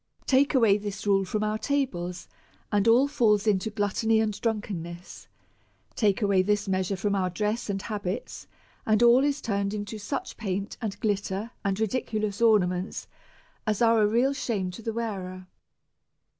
[0.25, 2.27] Take av/ay this rule from our tables,
[2.71, 5.27] and all falls into gluttony and drunkenness.
[5.93, 8.47] Take away this measure from our dress and habits,
[8.83, 12.47] and all is turned into such paint and glitter, and ridi 42 A SERIOUS CALL
[12.47, 13.07] TO A culous ornaments^
[13.67, 15.45] as are a real shame to the wearer.